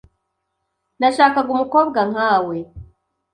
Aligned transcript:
Nashakaga 0.99 1.49
umukobwa 1.55 1.99
nkawe. 2.11 2.57